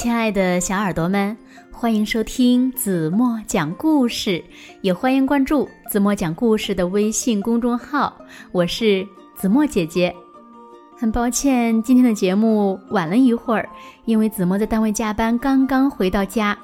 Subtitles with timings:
[0.00, 1.36] 亲爱的小耳朵们，
[1.70, 4.42] 欢迎收听子墨讲故事，
[4.80, 8.16] 也欢迎关注子墨讲故事的微信公众号。
[8.50, 10.16] 我是子墨姐姐。
[10.96, 13.68] 很抱歉，今天的节目晚了一会儿，
[14.06, 16.56] 因为子墨在单位加班，刚刚回到家。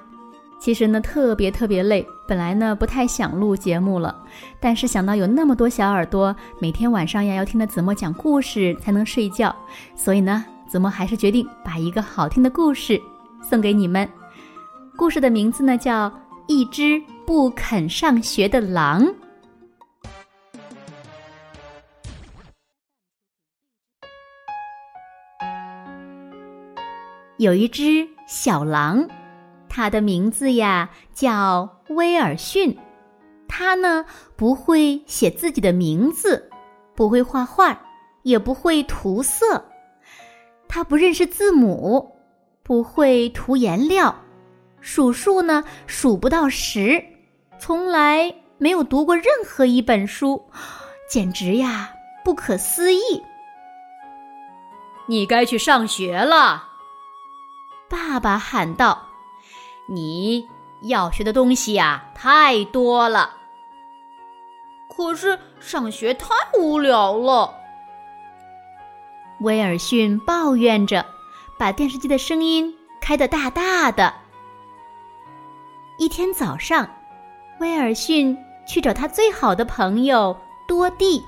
[0.59, 4.17] 其实呢，特别特别累，本来呢不太想录节目了，
[4.59, 9.55] 但是想到有那么多小耳朵每天晚上呀要听着子墨讲故事才能睡觉，
[9.95, 12.99] 所以呢，子墨还是决定把一个好听的故事。
[13.49, 14.09] 送给你们，
[14.97, 16.11] 故事的名字呢叫
[16.49, 19.05] 《一只不肯上学的狼》。
[27.37, 29.07] 有一只小狼，
[29.69, 32.77] 它的名字呀叫威尔逊。
[33.47, 34.05] 它呢
[34.35, 36.51] 不会写自己的名字，
[36.97, 37.81] 不会画画，
[38.23, 39.65] 也不会涂色，
[40.67, 42.16] 它不认识字母。
[42.67, 44.13] 不会涂颜料，
[44.81, 47.01] 数数呢数不到十，
[47.61, 50.45] 从来没有读过任何一本书，
[51.09, 51.89] 简直呀
[52.25, 53.23] 不可思议！
[55.07, 56.65] 你该去上学了，
[57.89, 59.01] 爸爸喊道
[59.89, 60.45] ：“你
[60.83, 63.31] 要学的东西呀太多了，
[64.97, 67.55] 可是上学太无聊了。”
[69.39, 71.07] 威尔逊抱怨着。
[71.59, 74.15] 把电视机的声音开得大大的。
[75.99, 76.89] 一天早上，
[77.61, 81.25] 威尔逊去找他最好的朋友多蒂。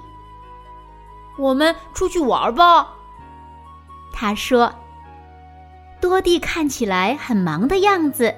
[1.38, 2.94] 我们出去玩吧，
[4.12, 4.74] 他说。
[6.00, 8.34] 多蒂看起来很忙的样子。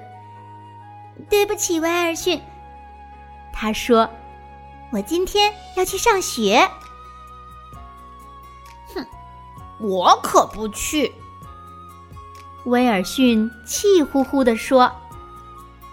[1.28, 2.40] 对不起，威尔逊，
[3.52, 4.08] 他说，
[4.92, 6.70] 我今天要去上学。
[8.94, 9.06] 哼，
[9.78, 11.12] 我可不去。
[12.64, 14.92] 威尔逊气呼呼地说：“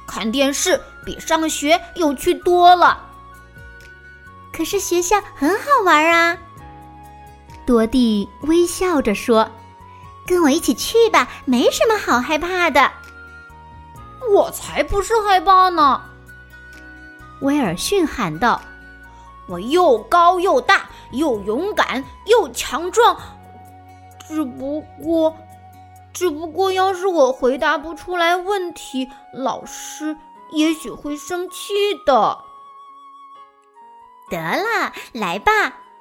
[0.06, 3.06] 看电视比上学有趣多了。”
[4.52, 6.38] 可是学校很好玩啊！
[7.66, 9.50] 多蒂微笑着说
[10.28, 12.92] ：“跟我一起去吧，没什么好害怕的。”
[14.34, 16.02] 我才不是害怕呢！
[17.42, 18.60] 威尔逊喊道
[19.48, 23.16] ：“我又高又大，又勇敢又强壮，
[24.28, 25.34] 只不过……”
[26.18, 30.18] 只不过，要是我回答不出来问题，老师
[30.50, 31.76] 也许会生气
[32.08, 32.40] 的。
[34.28, 35.52] 得了，来吧，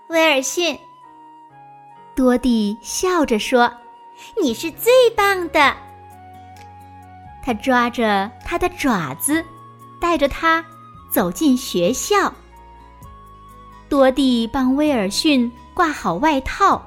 [0.08, 0.80] 威尔逊。
[2.14, 3.70] 多蒂笑着说
[4.40, 5.76] ：“你是最棒的。”
[7.44, 9.44] 他抓着他的爪子，
[10.00, 10.64] 带着他
[11.12, 12.32] 走进学校。
[13.86, 16.82] 多蒂帮威尔逊挂好外套，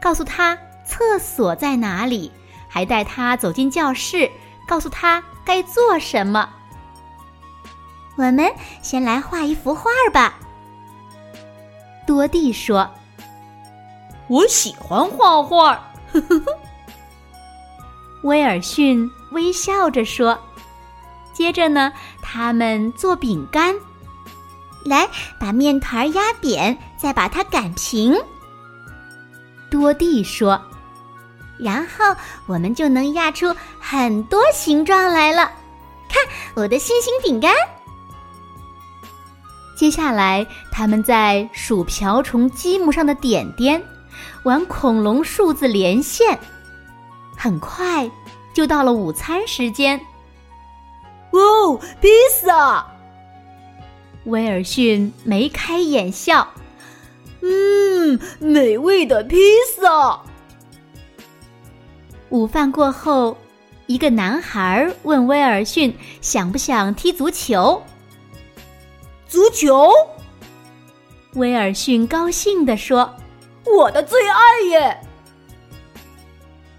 [0.00, 0.56] 告诉他
[0.86, 2.30] 厕所在哪里。
[2.68, 4.30] 还带他走进教室，
[4.66, 6.48] 告诉他该做什么。
[8.16, 8.52] 我们
[8.82, 10.38] 先来画一幅画吧。
[12.06, 12.88] 多蒂说
[14.28, 15.72] ：“我喜欢画画。”
[16.12, 16.58] 呵呵呵。
[18.24, 20.38] 威尔逊微笑着说
[21.32, 23.74] ：“接着呢，他们做饼干。
[24.84, 25.08] 来，
[25.38, 28.14] 把面团压扁，再把它擀平。”
[29.70, 30.60] 多蒂说。
[31.58, 32.14] 然后
[32.46, 35.50] 我们就能压出很多形状来了。
[36.08, 36.22] 看
[36.54, 37.52] 我的星星饼干。
[39.76, 43.82] 接下来，他们在数瓢虫积木上的点点，
[44.42, 46.38] 玩恐龙数字连线。
[47.36, 48.10] 很快
[48.52, 50.00] 就到了午餐时间。
[51.30, 52.08] 哦，披
[52.40, 52.84] 萨！
[54.24, 56.48] 威尔逊眉开眼笑。
[57.40, 59.36] 嗯，美味的披
[59.76, 60.22] 萨。
[62.30, 63.36] 午饭过后，
[63.86, 67.82] 一个男孩问威尔逊：“想不想踢足球？”
[69.26, 69.90] 足球，
[71.34, 73.14] 威尔逊高兴地说
[73.64, 75.00] ：“我的最爱耶！”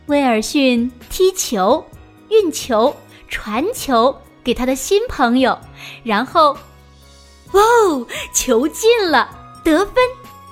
[0.06, 1.84] 威尔逊踢球、
[2.30, 2.95] 运球、
[3.28, 5.57] 传球给他的新朋友，
[6.04, 6.56] 然后，
[7.52, 9.30] 哦，球进了，
[9.63, 9.95] 得分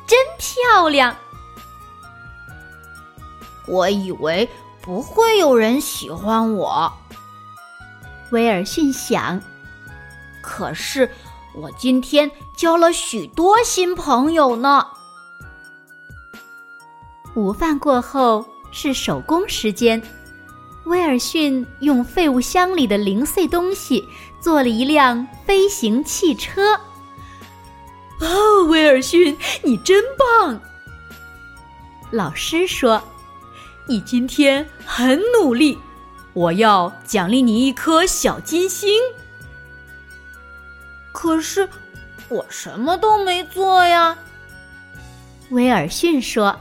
[0.07, 1.15] 真漂亮！
[3.67, 4.47] 我以为。
[4.87, 6.89] 不会有人喜欢我，
[8.31, 9.41] 威尔逊想。
[10.41, 11.11] 可是
[11.53, 14.87] 我今天交了许多新朋友呢。
[17.35, 20.01] 午饭过后是手工时间，
[20.85, 24.07] 威尔逊用废物箱里的零碎东西
[24.39, 26.79] 做了一辆飞行汽车。
[28.21, 30.57] 哦，威尔逊，你真棒！
[32.09, 33.03] 老师说。
[33.87, 35.77] 你今天很努力，
[36.33, 39.01] 我要奖励你一颗小金星。
[41.13, 41.67] 可是
[42.27, 44.17] 我什么都没做呀。
[45.51, 46.51] 威尔逊说：“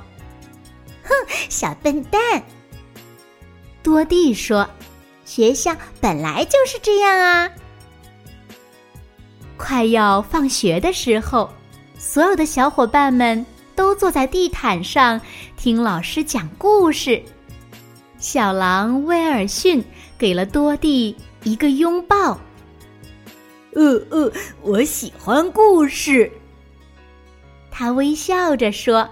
[1.03, 1.11] 哼，
[1.49, 2.43] 小笨蛋。”
[3.83, 4.69] 多蒂说
[5.27, 7.51] ：“学校本来就是这样啊。”
[9.59, 11.51] 快要放学的时候，
[11.99, 13.45] 所有的小伙伴们
[13.77, 15.21] 都坐在地毯上
[15.57, 17.23] 听老师讲故事。
[18.19, 19.85] 小狼威尔逊
[20.19, 21.15] 给了多蒂
[21.45, 22.41] 一个拥抱。
[23.75, 24.33] 呃呃，
[24.63, 26.33] 我喜欢故事。
[27.71, 29.07] 他微笑着说：“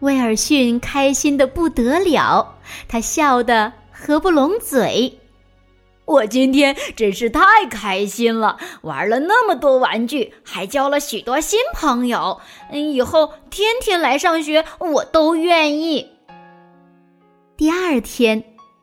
[0.00, 2.58] 威尔逊开心的不得了，
[2.88, 5.20] 他笑得合不拢嘴。
[6.08, 12.40] 我今天真是太开心了，玩了那么多玩具，还交了许多新朋友。
[12.72, 16.10] 嗯，以后天天来上学，我都愿意。”
[17.58, 18.42] 第二天，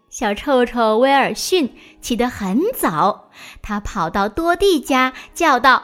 [0.10, 3.32] 小臭臭威尔逊起得很早，
[3.62, 5.82] 他跑到多蒂家，叫道。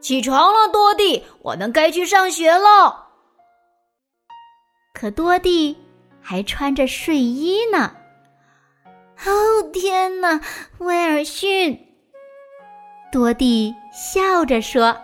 [0.00, 2.94] 起床了，多蒂，我们该去上学喽。
[4.92, 5.78] 可多蒂
[6.20, 7.96] 还穿着睡衣呢。
[9.24, 10.40] 哦天哪，
[10.78, 11.78] 威尔逊！
[13.12, 14.96] 多蒂笑着说：“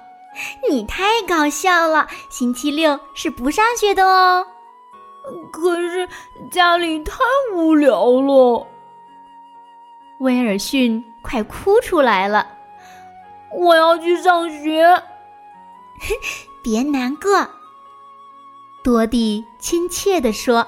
[0.68, 4.46] 你太搞笑了，星期六是不上学的哦。”
[5.52, 6.08] 可是
[6.50, 7.14] 家里太
[7.54, 8.66] 无聊了。
[10.20, 12.46] 威尔逊快哭出来了。
[13.54, 15.02] 我要去上学，
[16.62, 17.48] 别难过。
[18.82, 20.66] 多蒂亲切地说：“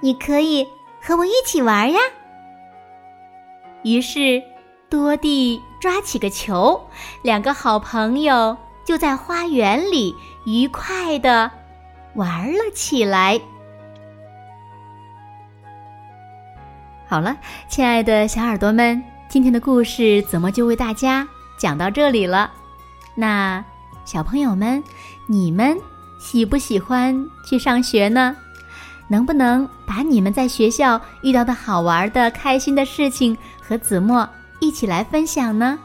[0.00, 0.66] 你可以
[1.00, 2.00] 和我一起玩呀。”
[3.84, 4.42] 于是，
[4.90, 6.88] 多蒂抓起个球，
[7.22, 10.14] 两个好朋友就在花园里
[10.44, 11.50] 愉快的
[12.14, 13.40] 玩了起来。
[17.06, 17.36] 好了，
[17.68, 21.26] 亲爱的小耳朵们，今天的故事怎么就为大家？
[21.58, 22.50] 讲到这里了，
[23.14, 23.64] 那
[24.04, 24.82] 小朋友们，
[25.26, 25.76] 你们
[26.20, 28.36] 喜不喜欢去上学呢？
[29.08, 34.28] 能不能把你们在学校遇到的好玩的、开心的事情和子墨
[34.60, 35.78] 一起来分享呢？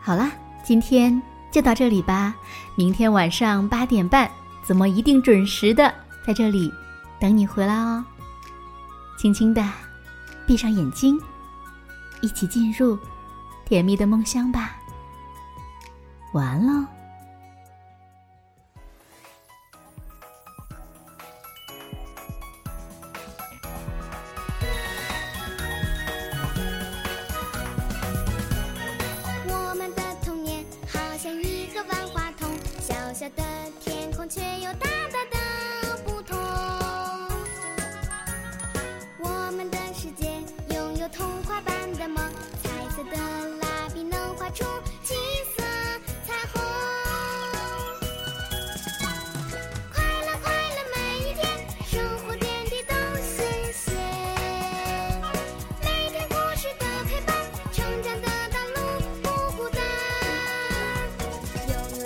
[0.00, 0.30] 好了，
[0.62, 2.34] 今天就到这里吧。
[2.74, 4.30] 明天晚上八点半，
[4.62, 5.92] 子墨一定准时的
[6.26, 6.72] 在这里
[7.20, 8.04] 等你回来哦。
[9.16, 9.64] 轻轻的
[10.46, 11.18] 闭上眼睛，
[12.20, 12.98] 一起进入。
[13.66, 14.76] 甜蜜的梦乡吧，
[16.32, 16.86] 完了。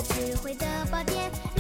[0.03, 1.57] 智慧的宝典。